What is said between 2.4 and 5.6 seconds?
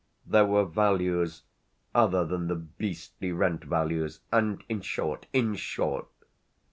the beastly rent values, and in short, in